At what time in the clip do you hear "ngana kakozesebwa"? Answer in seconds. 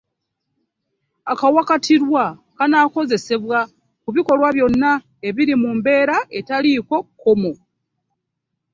2.33-3.57